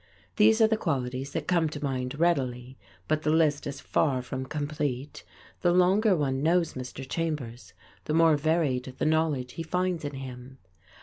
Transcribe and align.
These 0.37 0.61
are 0.61 0.67
the 0.67 0.77
qualities 0.77 1.33
that 1.33 1.45
come 1.47 1.69
to 1.69 1.83
mind 1.83 2.17
readily, 2.19 2.75
but 3.07 3.21
the 3.21 3.29
list 3.29 3.67
is 3.67 3.79
far 3.79 4.23
from 4.23 4.47
complete. 4.47 5.23
The 5.61 5.71
longer 5.71 6.15
one 6.15 6.41
knows 6.41 6.73
Mr. 6.73 7.07
Chambers, 7.07 7.75
the 8.05 8.15
more 8.15 8.35
varied 8.35 8.95
the 8.97 9.05
knowledge 9.05 9.51
he 9.51 9.61
finds 9.61 10.03
in 10.03 10.15
him. 10.15 10.57